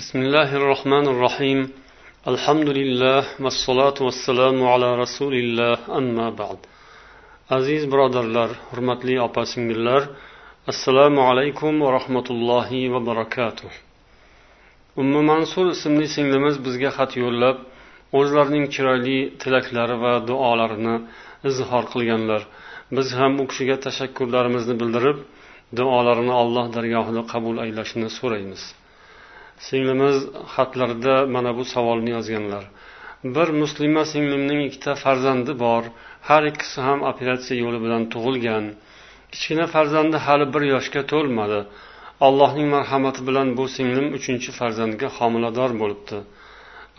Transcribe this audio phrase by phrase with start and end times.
[0.00, 1.60] بسم الله الرحمن الرحيم
[2.32, 6.58] الحمد لله والصلاة والسلام على رسول الله أما بعد
[7.50, 10.02] aziz birodarlar hurmatli opa singillar
[10.66, 13.70] assalomu alaykum va rahmatullohi va barakatuh
[15.00, 17.56] umma mansur ismli singlimiz bizga xat yo'llab
[18.18, 20.96] o'zlarining chiroyli tilaklari va duolarini
[21.50, 22.42] izhor qilganlar
[22.96, 25.18] biz ham u kishiga tashakkurlarimizni bildirib
[25.78, 28.64] duolarini alloh dargohida qabul aylashini so'raymiz
[29.67, 30.17] Singlimiz
[30.53, 32.63] xatlarida mana bu savolni yozganlar.
[33.35, 35.83] Bir muslima singlimning ikkita farzandi bor.
[36.29, 38.65] Har ikkisi ham operatsiya yo'li bilan tug'ilgan.
[39.31, 41.59] Kichkina farzandi hali bir yoshga to'lmadi.
[42.27, 46.17] Allohning marhamati bilan bu singlim uchinchi farzandga homilador bo'libdi.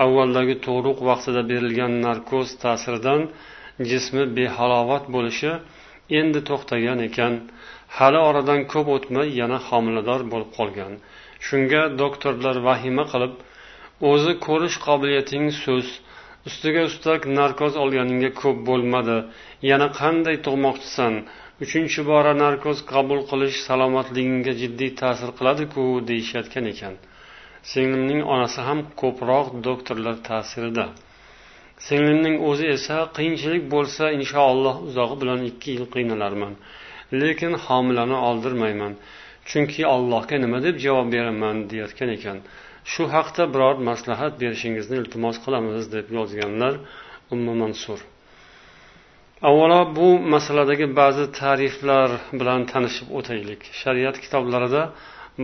[0.04, 3.20] Avvaldagi tug'ruq vaqtida berilgan narkoz ta'siridan
[3.90, 5.52] jismi behalovat bo'lishi
[6.20, 7.32] endi to'xtagan ekan.
[7.96, 10.92] Hali oradan ko'p o'tmay yana homilador bo'lib qolgan.
[11.46, 13.34] Shunga doktorlar vahima qilib
[14.10, 15.86] o'zi ko'rish qobiliyating so'z
[16.48, 19.18] ustiga ustak narkoz olganingga ko'p bo'lmadi
[19.70, 21.14] yana qanday tug'moqchisan
[21.64, 26.94] uchinchi bora narkoz qabul qilish salomatligingga jiddiy ta'sir qiladiku deyishayotgan ekan.
[27.72, 30.86] Singlimning onasi ham ko'proq doktorlar ta'sirida.
[31.88, 36.54] Singlimning o'zi esa qiyinchilik bo'lsa inshaalloh uzog'i bilan ikki yil qiynalarman.
[37.20, 38.92] Lekin homilani oldirmayman.
[39.48, 42.38] Chunki allohga nima deb javob beraman deyayotgan ekan.
[42.92, 46.74] Shu haqda biror maslahat berishingizni iltimos qilamiz deb yozganlar
[47.34, 48.00] umma mansur.
[49.48, 53.60] Avvalo bu masaladagi ba'zi ta'riflar bilan tanishib o'taylik.
[53.80, 54.82] Shariat kitoblarida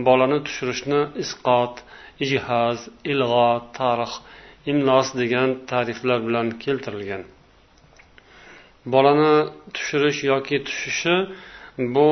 [0.07, 1.75] bolani tushirishni isqot
[2.25, 2.79] ijhoz
[3.11, 4.13] ilg'o tarix
[4.71, 7.23] imlos degan ta'riflar bilan keltirilgan.
[8.93, 9.33] Bolani
[9.75, 11.15] tushirish yoki tushishi
[11.95, 12.09] bu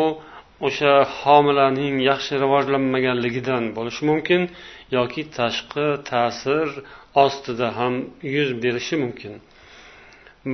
[0.66, 4.42] o'sha homilaning yaxshi rivojlanmaganligidan bo'lishi mumkin
[4.98, 6.68] yoki tashqi ta'sir
[7.24, 7.94] ostida ham
[8.36, 9.34] yuz berishi mumkin.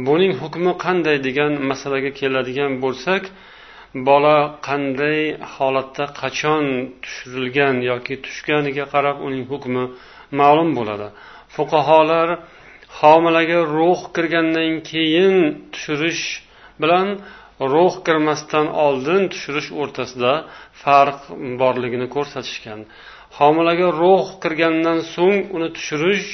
[0.07, 3.23] Buning hukmi qanday degan masalaga keladigan bo'lsak
[4.09, 4.37] bola
[4.67, 5.19] qanday
[5.55, 6.65] holatda qachon
[7.03, 9.83] tushirilgan yoki tushganiga qarab uning hukmi
[10.39, 11.07] ma'lum bo'ladi.
[11.55, 12.29] Fuqarolar
[12.99, 15.35] homilaga ruh kirgandan keyin
[15.73, 16.23] tushirish
[16.81, 17.07] bilan
[17.59, 20.33] ruh kirmasdan oldin tushirish o'rtasida
[20.83, 21.19] farq
[21.61, 22.79] borligini ko'rsatishgan.
[23.37, 26.27] Homilaga ruh kirgandan so'ng uni tushirish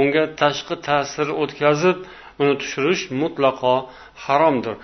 [0.00, 1.98] unga tashqi ta'sir o'tkazib
[2.40, 3.74] uni tushirish mutlaqo
[4.24, 4.74] haromdir.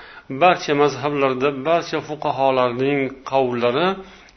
[0.42, 3.88] Barcha mazhablarda barcha fuqarolarning qavllari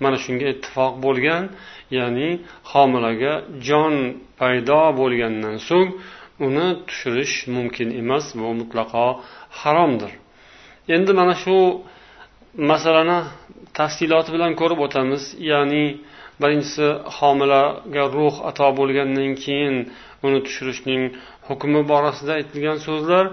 [0.03, 1.43] mana shunga ittifoq bo'lgan
[1.97, 2.29] ya'ni
[2.71, 3.33] homilaga
[3.67, 3.93] jon
[4.39, 5.89] paydo bo'lgandan so'ng
[6.47, 9.05] uni tushirish mumkin emas bu mutlaqo
[9.59, 10.11] haromdir.
[10.95, 11.57] Endi mana shu
[12.71, 13.19] masalani
[13.79, 15.23] tafsiloti bilan ko'rib o'tamiz.
[15.51, 15.85] Ya'ni
[16.41, 16.87] birinchisi
[17.17, 19.75] homilaga ruh ato bo'lgandan keyin
[20.25, 21.03] uni tushirishning
[21.47, 23.25] hukmi borasida aytilgan so'zlar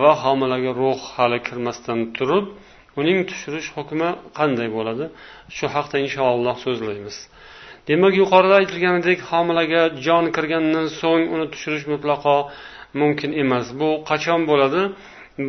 [0.00, 2.44] va homilaga ruh hali kirmasdan turib
[3.00, 4.08] uning tushirish hukmi
[4.38, 5.04] qanday bo'ladi?
[5.56, 7.16] Shu haqda inshaalloh so'zlaymiz.
[7.88, 12.36] Demak yuqorida aytilganidek homilaga jon kirgandan so'ng uni tushirish mutlaqo
[13.00, 13.66] mumkin emas.
[13.80, 14.82] Bu qachon bo'ladi?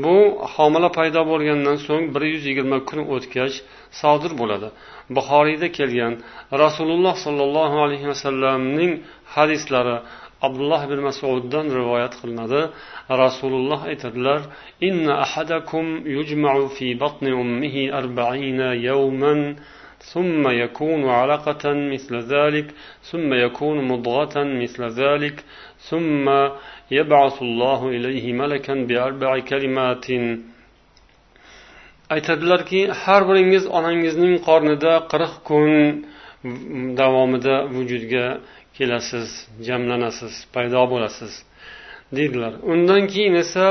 [0.04, 0.18] Bu
[0.56, 3.56] homila paydo bo'lgandan so'ng bir yuz yigirma kun o'tgach
[4.02, 4.70] sodir bo'ladi.
[5.16, 6.14] Buxoriyda kelgan
[6.64, 8.92] rasululloh sollallohu alayhi vasallamning
[9.36, 9.98] hadislari
[10.48, 12.62] abdulloh ibn masuddan rivoyat qilinadi.
[13.24, 14.40] Rasululloh aytadilar
[14.90, 15.86] inna ahadakum
[16.18, 19.40] yujma'u fi batni ummihi arba'ina yawman
[20.13, 22.67] ثم يكون علقة مثل ذلك
[23.11, 25.37] ثم يكون مضغة مثل ذلك
[25.89, 26.27] ثم
[26.91, 30.07] يبعث الله إليه ملكا بأربع كلمات
[32.15, 35.71] aytadilarki har biringiz onangizning qornida qirq kun
[37.01, 38.27] davomida vujudga
[38.77, 39.29] kelasiz
[39.67, 41.33] jamlanasiz paydo bo'lasiz
[42.17, 43.67] deydilar undan keyin esa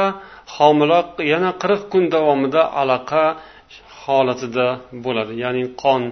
[0.56, 1.00] homila
[1.34, 3.23] yana qirq kun davomida alaqa
[4.08, 4.66] holatida
[5.04, 5.32] bo'ladi.
[5.44, 6.02] Ya'ni qon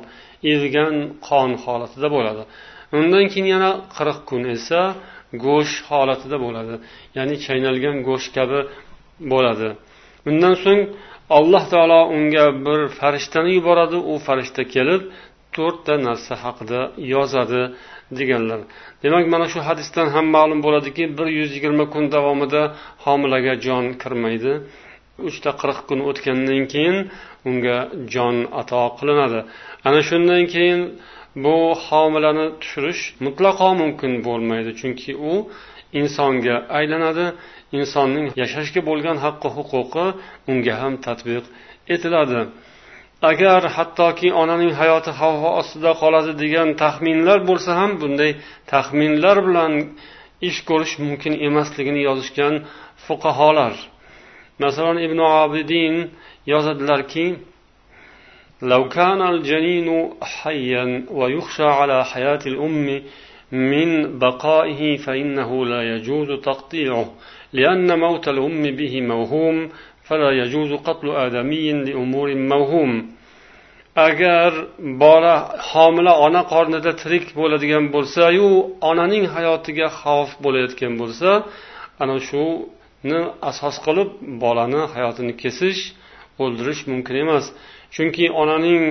[0.53, 0.95] erigan
[1.29, 2.43] qon holatida bo'ladi.
[2.99, 4.81] Undan keyin yana qirq kun esa
[5.45, 6.75] go'sht holatida bo'ladi.
[7.17, 8.61] Ya'ni chaynalgan go'sht kabi
[9.33, 9.69] bo'ladi.
[10.31, 10.81] Undan so'ng
[11.39, 15.03] alloh taolo unga bir farishtani yuboradi u farishta kelib
[15.57, 16.81] to'rtta narsa haqida
[17.15, 17.63] yozadi
[18.19, 18.61] deganlar.
[19.03, 22.63] Demak mana shu hadisdan ham ma'lum bo'ladiki bir yuz yigirma kun davomida
[23.05, 24.53] homilaga jon kirmaydi.
[25.29, 26.97] Uchta qirq kun o'tgandan keyin
[27.49, 27.79] unga
[28.15, 29.41] jon ato qilinadi.
[29.89, 30.81] Ana shundan keyin
[31.45, 35.33] bu homilani tushirish mutlaqo mumkin bo'lmaydi chunki u
[36.01, 37.27] insonga aylanadi.
[37.79, 40.07] Insonning yashashga bo'lgan haqqi huquqi
[40.51, 41.45] unga ham tatbiq
[41.95, 42.41] etiladi.
[43.31, 48.33] Agar hattoki onaning hayoti xavf ostida qoladi degan taxminlar bo'lsa ham bunday
[48.73, 49.73] taxminlar bilan
[50.49, 52.55] ish ko'rish mumkin emasligini yozishgan
[53.07, 53.75] fuqaholar.
[54.60, 55.96] masalan ibn abidin
[56.52, 57.26] yozadilarki
[58.62, 63.02] لو كان الجنين حيا ويخشى على حياة الأم
[63.52, 67.06] من بقائه فإنه لا يجوز تقطيعه
[67.54, 69.70] لأن موت الأم به موهوم
[70.04, 72.92] فلا يجوز قتل آدمي لأمور موهوم
[73.96, 75.36] agar bola
[75.72, 78.50] homila ona qornida tirik bo'ladigan bo'lsayu
[78.90, 81.30] onaning hayotiga xavf bo'layotgan bo'lsa
[82.02, 82.14] ana
[83.09, 83.21] ni
[83.51, 84.11] asos qilib
[84.43, 85.81] bolani hayotini kesish
[86.43, 87.45] o'ldirish mumkin emas.
[87.95, 88.83] Chunki onaning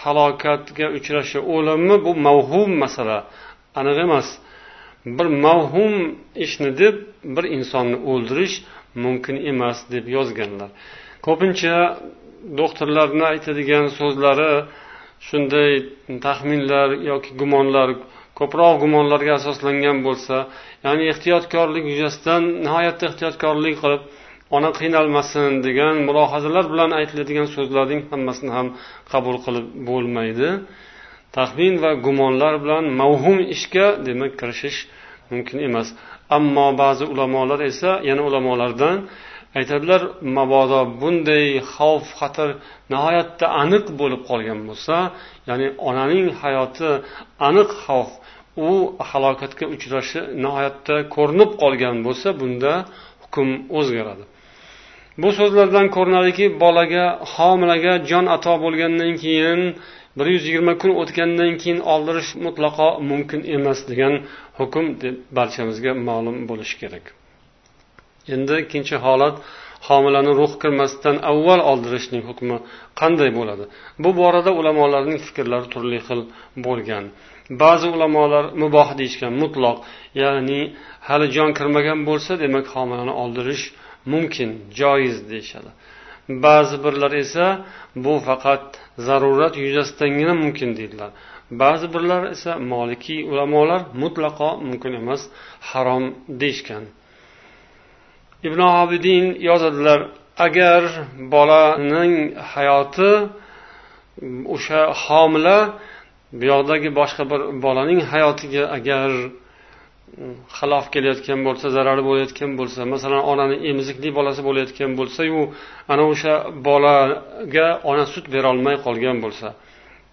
[0.00, 3.18] halokatga uchrashi o'limi bu mavhum masala
[3.80, 4.28] aniq emas.
[5.16, 5.92] Bir mavhum
[6.44, 6.96] ishni deb
[7.34, 8.54] bir insonni o'ldirish
[9.04, 10.70] mumkin emas deb yozganlar.
[11.26, 11.76] Ko'pincha
[12.60, 14.52] doktorlarni aytadigan so'zlari
[15.28, 15.72] shunday
[16.26, 17.88] taxminlar yoki gumonlar
[18.38, 20.36] ko'proq gumonlarga asoslangan bo'lsa
[20.86, 24.02] ya'ni ehtiyotkorlik yuzasidan nihoyatda ehtiyotkorlik qilib
[24.56, 28.68] ona qiynalmasin degan mulohazalar bilan aytiladigan so'zlarning hammasini ham
[29.12, 30.48] qabul qilib bo'lmaydi.
[31.36, 34.78] Taxmin va gumonlar bilan mavhum ishga demak kirishish
[35.30, 35.88] mumkin emas.
[36.36, 38.96] Ammo ba'zi ulamolar esa yana ulamolardan
[39.58, 40.02] aytadilar
[40.36, 42.50] mabodo bunday xavf xatar
[42.92, 44.96] nihoyatda aniq bo'lib qolgan bo'lsa
[45.48, 46.90] ya'ni onaning hayoti
[47.48, 48.10] aniq xavf
[48.66, 48.68] u
[49.10, 52.72] halokatga uchrashi nihoyatda ko'rinib qolgan bo'lsa bunda
[53.22, 54.24] hukm o'zgaradi.
[55.22, 59.60] Bu so'zlardan ko'rinadiki bolaga homilaga jon ato bo'lgandan keyin
[60.18, 64.14] bir yuz yigirma kun o'tgandan keyin oldirish mutlaqo mumkin emas degan
[64.58, 67.04] hukm deb barchamizga ma'lum bo'lishi kerak.
[68.34, 69.36] Endi ikkinchi holat
[69.86, 72.56] homilani ruh kirmasdan avval oldirishning hukmi
[73.00, 73.64] qanday bo'ladi?
[74.02, 76.20] Bu borada ulamolarning fikrlari turli xil
[76.66, 77.04] bo'lgan.
[77.62, 79.78] Ba'zi ulamolar muboh deyishgan mutloq
[80.22, 80.60] ya'ni
[81.08, 83.64] hali jon kirmagan bo'lsa demak homilani oldirish
[84.12, 85.70] mumkin joiz deyishadi.
[86.44, 87.46] Ba'zi birlar esa
[88.04, 88.64] bu faqat
[89.06, 91.10] zarurat yuzasidangina mumkin deydilar.
[91.62, 95.22] Ba'zi birlar esa molikiy ulamolar mutlaqo mumkin emas
[95.70, 96.04] harom
[96.40, 96.84] deyishgan.
[98.46, 100.00] Ibn obidin yozadilar
[100.46, 100.82] agar
[101.34, 102.14] bolaning
[102.52, 103.12] hayoti
[104.22, 105.58] mm, o'sha homila
[106.38, 109.10] bu yoqdagi boshqa bir bolaning hayotiga agar
[110.20, 115.40] mm, xilof kelayotgan bo'lsa zarari bo'layotgan bo'lsa masalan onani emizikli bolasi bo'layotgan bo'lsayu
[115.92, 116.34] ana o'sha
[116.68, 119.48] bolaga ona sut berolmay qolgan bo'lsa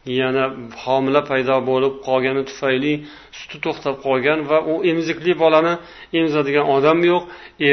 [0.06, 0.44] yana
[0.84, 2.94] homila paydo bo'lib qolgani tufayli
[3.40, 5.74] suti to'xtab qolgan va u emizikli bolani
[6.18, 7.24] emizadigan odam yo'q.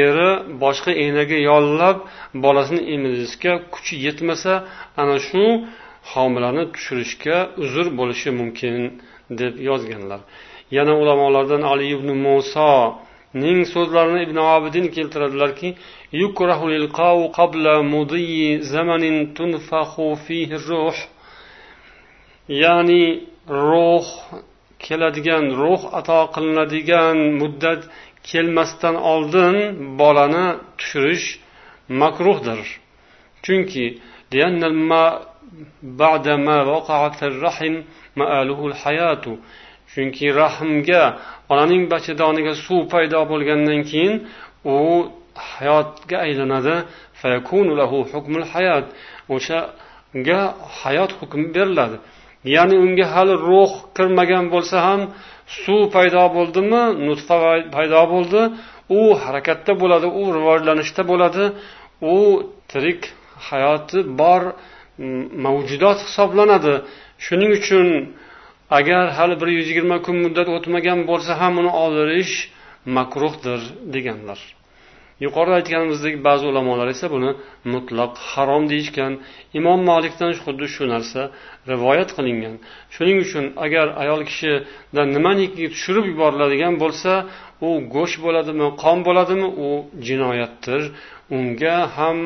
[0.01, 0.29] Eri
[0.63, 1.97] boshqa enaga yollab
[2.45, 4.53] bolasini emizishga kuchi yetmasa
[5.01, 5.43] ana shu
[6.11, 8.75] homilani tushirishga uzr bo'lishi mumkin
[9.39, 10.21] deb yozganlar.
[10.77, 15.69] Yana ulamolardan ali ibn musoning so'zlarini ibn obidin keltiradilarki
[22.47, 23.05] ya'ni
[23.49, 24.07] ruh
[24.79, 27.81] keladigan ruh ato qilinadigan muddat
[28.29, 29.55] kelmasdan oldin
[29.99, 30.47] bolani
[30.79, 31.27] tushirish
[32.01, 32.59] makruhdir.
[33.43, 33.85] Chunki
[39.91, 41.03] chunki rahmga
[41.51, 44.13] onaning bachadoniga suv paydo bo'lgandan keyin
[44.73, 44.77] u
[45.51, 46.75] hayotga aylanadi.
[49.35, 50.39] o'shanga
[50.81, 51.97] hayot hukmi beriladi.
[52.55, 55.01] Ya'ni unga hali ruh kirmagan bo'lsa ham
[55.61, 57.35] suv paydo bo'ldimi nutfa
[57.75, 58.41] paydo bo'ldi.
[58.99, 61.43] U harakatda bo'ladi u rivojlanishda bo'ladi.
[62.15, 62.17] U
[62.71, 63.01] tirik
[63.49, 64.41] hayoti bor
[65.45, 66.73] mavjudot hisoblanadi.
[67.25, 67.87] Shuning uchun
[68.79, 72.33] agar hali bir yuz yigirma kun muddat o'tmagan bo'lsa ham uni oldirish
[72.97, 73.61] makruhdir
[73.95, 74.39] deganlar.
[75.25, 77.31] Yuqorida aytganimizdek ba'zi ulamolar esa buni
[77.73, 79.13] mutlaq harom deyishgan.
[79.59, 81.21] Imom malikdan xuddi shu narsa
[81.71, 82.55] rivoyat qilingan.
[82.95, 87.11] Shuning uchun agar ayol kishidan nimaniki tushirib yuboriladigan bo'lsa
[87.67, 89.69] u go'sht bo'ladimi qon bo'ladimi u
[90.07, 90.81] jinoyatdir.
[91.37, 92.19] Unga ham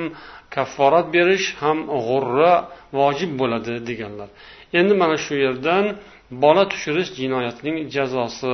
[0.56, 1.78] kafforat berish ham
[2.08, 2.54] g'urra
[3.00, 4.30] vojib bo'ladi deganlar.
[4.80, 5.86] Endi mana shu yerdan
[6.44, 8.54] bola tushirish jinoyatning jazosi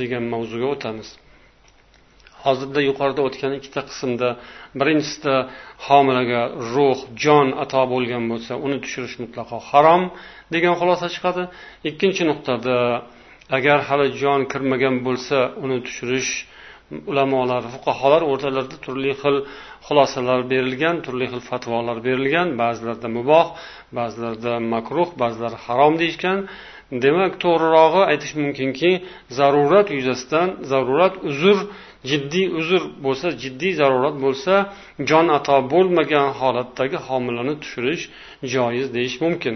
[0.00, 1.08] degan mavzuga o'tamiz.
[2.44, 4.28] Hozirda yuqorida o'tgan ikkita qismda
[4.80, 5.34] birinchisida
[5.86, 6.42] homilaga
[6.72, 10.02] ruh jon ato bo'lgan bo'lsa uni tushirish mutlaqo harom
[10.54, 11.42] degan xulosa chiqadi.
[11.90, 12.76] Ikkinchi nuqtada
[13.56, 16.32] agar hali jon kirmagan bo'lsa uni tushirish
[17.10, 19.36] ulamolar fuqarolar o'rtalarida turli xil
[19.86, 22.48] xulosalar berilgan turli xil fatvolar berilgan.
[22.62, 23.46] Ba'zilarda muboh
[23.98, 26.38] ba'zilarda makruh ba'zilari harom deyishgan.
[27.04, 28.90] Demak to'g'rirog'i aytish mumkinki
[29.38, 31.58] zarurat yuzasidan zarurat uzr
[32.10, 34.54] jiddiy uzr bo'lsa jiddiy zarurat bo'lsa
[35.08, 38.04] jon ato bo'lmagan holatdagi homilani tushirish
[38.52, 39.54] joiz deyish mumkin.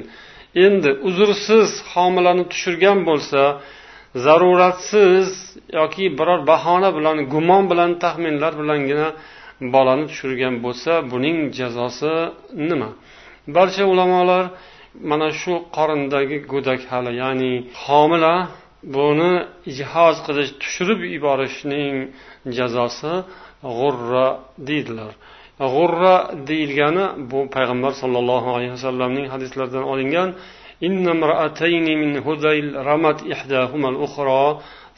[0.67, 3.41] Endi uzrsiz homilani tushirgan bo'lsa
[4.25, 5.29] zaruratsiz
[5.79, 9.09] yoki biror bahona bilan gumon bilan taxminlar bilangina
[9.75, 12.15] bolani tushirgan bo'lsa buning jazosi
[12.69, 12.91] nima?
[13.57, 14.45] Barcha ulamolar
[15.10, 18.36] mana shu qorindagi go'dak hali ya'ni homila
[18.96, 19.32] buni
[19.78, 21.96] jihoz qilish tushirib yuborishning
[22.58, 23.14] jazosi
[23.78, 24.28] g'urra
[24.68, 25.12] deydilar
[25.74, 26.16] g'urra
[26.50, 30.30] deyilgani bu payg'ambar sollallohu alayhi vasallamning hadislaridan olingan
[30.88, 34.44] إن امرأتين من هذيل رمت إحداهما الأخرى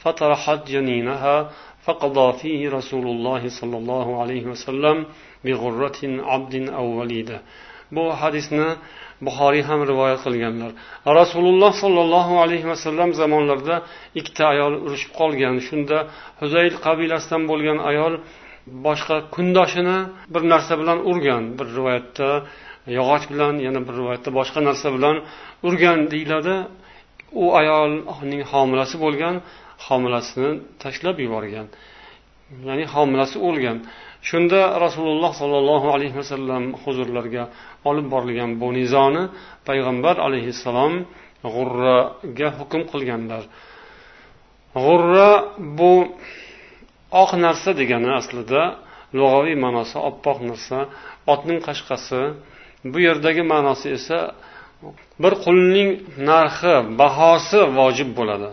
[0.02, 1.36] فطرحت جنينها
[1.84, 4.96] فقضى فيه رسول الله صلى الله عليه وسلم
[5.44, 7.38] بغرة عبد أو وليدة
[7.92, 8.66] bu hadisni
[9.25, 10.71] buxoriy ham rivoyat qilganlar.
[11.19, 13.75] Rasululloh sollallohu alayhi vasallam zamonlarida
[14.19, 15.55] ikkita ayol urushib qolgan.
[15.67, 15.97] Shunda
[16.41, 18.13] huzayl qabilasidan bo'lgan ayol
[18.87, 19.97] boshqa kundoshini
[20.33, 21.43] bir narsa bilan urgan.
[21.57, 22.29] Bir rivoyatda
[22.97, 25.15] yog'och bilan yana bir rivoyatda boshqa narsa bilan
[25.67, 26.55] urgan deyiladi.
[27.43, 29.35] U ayolning homilasi bo'lgan
[29.87, 30.51] homilasini
[30.83, 31.67] tashlab yuborgan.
[32.67, 33.77] Ya'ni homilasi o'lgan.
[34.29, 37.43] Shunda rasululloh sollallohu alayhi vasallam huzurlariga
[37.89, 39.23] olib borilgan bu nizoni
[39.67, 40.93] payg'ambar alayhissalom
[41.53, 43.43] g'urraga hukm qilganlar.
[44.83, 45.31] G'urra
[45.79, 45.93] bu
[47.21, 48.61] oq narsa degani aslida
[49.19, 50.77] lug'aviy ma'nosi oppoq narsa
[51.33, 52.21] otning qashqasi.
[52.91, 54.19] Bu yerdagi ma'nosi esa
[55.23, 55.89] bir qulning
[56.29, 58.49] narxi bahosi vojib bo'ladi.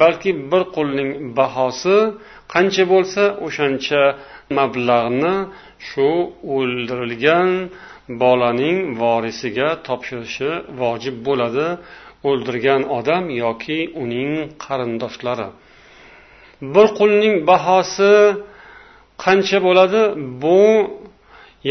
[0.00, 1.96] Balki bir qulning bahosi
[2.54, 4.02] qancha bo'lsa o'shancha
[4.58, 5.34] mablag'ni
[5.88, 6.08] shu
[6.56, 7.50] o'ldirilgan
[8.21, 10.51] bolaning vorisiga topshirishi
[10.81, 11.67] vojib bo'ladi
[12.29, 14.31] o'ldirgan odam yoki uning
[14.65, 15.47] qarindoshlari
[16.73, 18.13] bir qulning bahosi
[19.23, 20.01] qancha bo'ladi
[20.43, 20.61] bu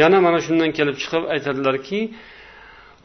[0.01, 2.01] yana mana shundan kelib chiqib aytadilarki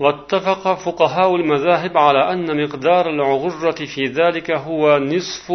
[0.04, 5.48] واتفق فقهاء المذاهب على أن مقدار العغرة في ذلك هو نصف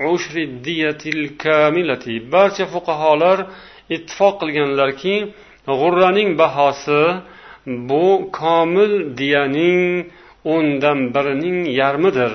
[0.00, 3.38] عشر الدية الكاملة barcha fuqarolar
[3.94, 5.14] ittifoq qilganlarki
[5.79, 7.01] g'urraning bahosi
[7.89, 8.05] bu
[8.39, 9.81] komil diyaning
[10.53, 12.31] o'ndan birining yarmidir.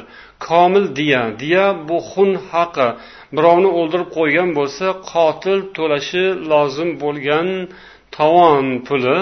[0.49, 2.89] Komil diya diya bu xun haqi.
[3.37, 7.49] Birovni o'ldirib qo'ygan bo'lsa qotil to'lashi lozim bo'lgan
[8.17, 9.19] tovon puli.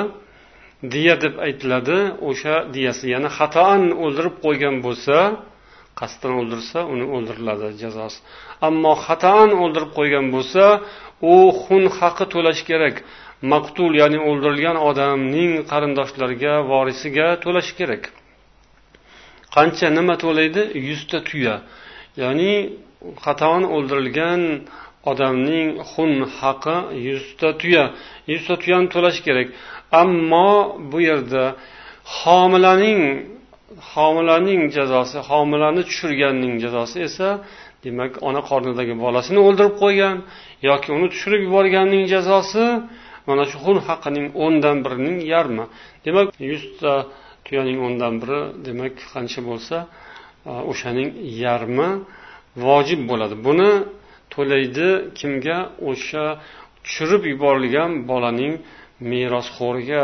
[0.93, 1.99] Diya deb aytiladi
[2.29, 5.17] o'sha diyasi ya'ni xatoan o'ldirib qo'ygan bo'lsa
[6.01, 8.19] qasddan o'ldirsa uni o'ldiriladi jazosi.
[8.69, 10.65] Ammo xatoan o'ldirib qo'ygan bo'lsa
[11.33, 12.97] u xun haqi to'lash kerak.
[13.53, 18.03] Maqtul ya'ni o'ldirilgan odamning qarindoshlariga vorisiga to'lash kerak.
[19.55, 20.63] Qancha nima to'laydi?
[20.89, 21.55] Yuzta tuya.
[22.23, 22.53] Ya'ni
[23.25, 24.43] xatoan o'ldirilgan
[25.11, 26.77] odamning xun haqi
[27.09, 27.85] yuzta tuya.
[28.33, 29.49] Yuzta tuyani to'lash kerak.
[30.03, 30.51] Ammo
[30.91, 31.45] bu yerda
[32.21, 33.01] homilaning
[33.95, 37.29] homilaning jazosi homilani tushirganning jazosi esa
[37.85, 40.17] demak ona qornidagi bolasini o'ldirib qo'ygan
[40.69, 42.65] yoki uni tushirib yuborganning jazosi
[43.29, 45.65] mana shu xun haqining o'ndan birining yarmi.
[46.07, 46.93] Demak yuzta
[47.47, 49.77] tuyaning o'ndan biri demak qancha bo'lsa
[50.51, 51.09] e, o'shaning
[51.45, 51.89] yarmi
[52.65, 53.35] vojib bo'ladi.
[53.47, 53.71] Buni
[54.35, 55.59] to'laydi kimga?
[55.91, 56.25] O'sha
[56.85, 58.55] tushirib yuborilgan bolaning
[59.11, 60.03] merosxo'riga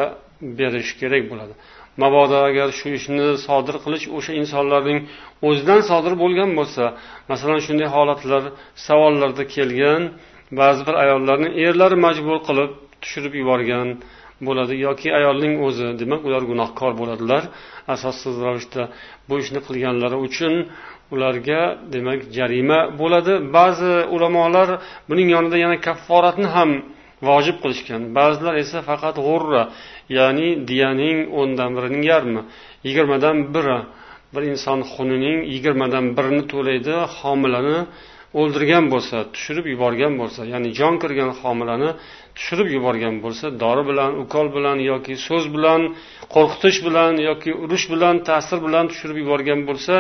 [0.59, 1.55] berish kerak bo'ladi.
[2.03, 4.99] Mabodo agar shu ishni sodir qilish o'sha insonlarning
[5.49, 6.85] o'zidan sodir bo'lgan bo'lsa
[7.31, 8.43] masalan shunday holatlar
[8.87, 10.03] savollarda kelgan
[10.61, 12.71] ba'zi bir ayollarni erlari majbur qilib
[13.05, 13.89] tushirib yuborgan
[14.47, 17.43] bo'ladi yoki ayolning o'zi demak ular gunohkor bo'ladilar.
[17.95, 18.83] Asossiz ravishda
[19.29, 20.55] bu ishni qilganlari uchun
[21.15, 21.61] ularga
[21.95, 23.35] demak jarima bo'ladi.
[23.57, 24.69] Ba'zi ulamolar
[25.11, 26.71] buning yonida yana kafforatni ham
[27.29, 28.03] vojib qilishgan.
[28.19, 29.63] Ba'zilar esa faqat g'urra
[30.19, 32.43] ya'ni diyaning o'ndan birining yarmi
[32.87, 33.79] yigirmadan biri.
[34.35, 37.79] Bir inson xunining yigirmadan birini to'laydi homilani
[38.41, 41.91] o'ldirgan bo'lsa tushirib yuborgan bo'lsa ya'ni jon kirgan homilani
[42.37, 45.81] tushirib yuborgan bo'lsa dori bilan ukol bilan yoki so'z bilan
[46.35, 49.95] qo'rqitish bilan yoki urush bilan ta'sir bilan tushirib yuborgan bo'lsa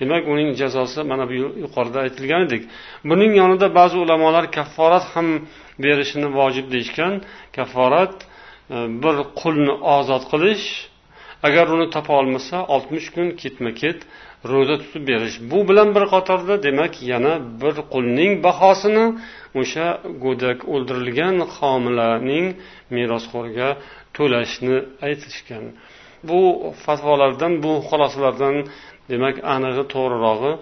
[0.00, 2.62] demak uning jazosi mana bu yuqorida aytilganidek
[3.10, 5.28] buning yonida ba'zi ulamolar kafforat ham
[5.84, 7.12] berishini vojib deyishgan.
[7.56, 8.14] Kafforat
[8.74, 10.66] e, bir qulni ozod qilish
[11.48, 13.98] agar uni topa olmasa oltmish kun ketma ket
[14.50, 15.36] ro'za tutib berish.
[15.50, 17.32] Bu bilan bir qatorda demak yana
[17.62, 19.06] bir qulning bahosini
[19.60, 19.86] o'sha
[20.24, 22.46] go'dak o'ldirilgan homilaning
[22.96, 23.68] merosxo'riga
[24.16, 24.76] to'lashni
[25.06, 25.64] aytishgan.
[26.28, 26.40] Bu
[26.84, 28.56] fatvolardan bu xulosalardan
[29.10, 30.52] demak anig'i to'g'rirog'i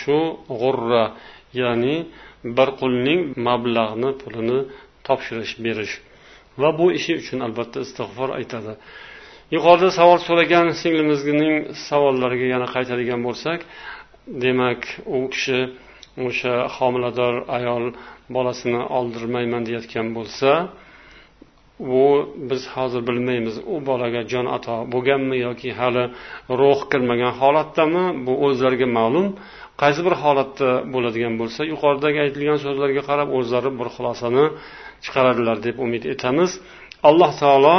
[0.00, 0.18] shu
[0.60, 1.04] g'urra
[1.60, 1.96] ya'ni
[2.56, 4.60] bir qulning mablag'ni pulini
[5.06, 5.94] topshirish berish.
[6.60, 8.72] Va bu ishi uchun albatta istig'for aytadi.
[9.54, 11.54] Yuqorida savol so'ragan singlimizning
[11.88, 13.60] savollariga yana qaytadigan bo'lsak
[14.44, 14.80] demak
[15.16, 15.58] u kishi
[16.26, 17.84] o'sha homilador ayol
[18.36, 20.50] bolasini oldirmayman deyayotgan bo'lsa
[21.78, 22.02] u
[22.50, 26.04] biz hozir bilmaymiz u bolaga jon ato bo'lganmi yoki hali
[26.60, 29.26] ruh kirmagan holatdami bu o'zlariga ma'lum.
[29.82, 34.44] Qaysi bir holatda bo'ladigan bo'lsa yuqoridagi aytilgan so'zlarga qarab o'zlari bir xulosani
[35.04, 36.50] chiqaradilar deb umid etamiz.
[37.08, 37.76] Alloh taolo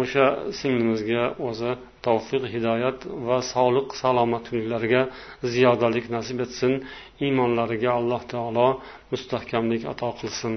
[0.00, 0.26] o'sha
[0.58, 1.70] singlimizga o'zi
[2.07, 5.01] tavfiq hidoyat va sog'lik salomatliklariga
[5.53, 6.73] ziyodalik nasib etsin
[7.25, 8.67] iymonlariga alloh taolo
[9.11, 10.55] mustahkamlik ato qilsin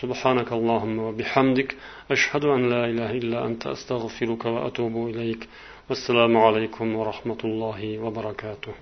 [0.00, 1.70] سبحانك اللهم وبحمدك
[2.14, 5.42] أشهد أن لا إله إلا أنت أستغفرك وأتوب إليك
[5.88, 8.72] والسلام عليكم ورحمة الله وبركاته